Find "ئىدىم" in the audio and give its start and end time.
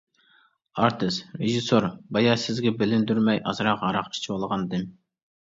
4.67-4.91